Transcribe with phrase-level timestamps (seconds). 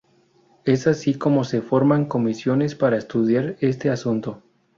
[0.65, 4.41] Es así como se forman comisiones para estudiar este asunto.